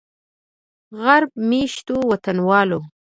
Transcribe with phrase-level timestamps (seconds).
[1.01, 2.79] غرب میشتو وطنوالو